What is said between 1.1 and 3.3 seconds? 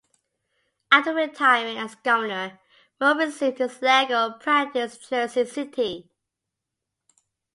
retiring as governor, Moore